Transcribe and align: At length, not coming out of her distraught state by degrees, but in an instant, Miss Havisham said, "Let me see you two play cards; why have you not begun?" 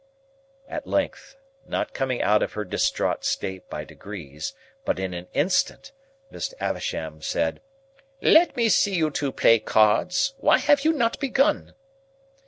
At 0.67 0.87
length, 0.87 1.35
not 1.67 1.93
coming 1.93 2.23
out 2.23 2.41
of 2.41 2.53
her 2.53 2.63
distraught 2.65 3.23
state 3.23 3.69
by 3.69 3.83
degrees, 3.83 4.55
but 4.83 4.97
in 4.97 5.13
an 5.13 5.27
instant, 5.35 5.91
Miss 6.31 6.55
Havisham 6.59 7.21
said, 7.21 7.61
"Let 8.19 8.55
me 8.57 8.67
see 8.67 8.95
you 8.95 9.11
two 9.11 9.31
play 9.31 9.59
cards; 9.59 10.33
why 10.39 10.57
have 10.57 10.81
you 10.83 10.91
not 10.93 11.19
begun?" 11.19 11.75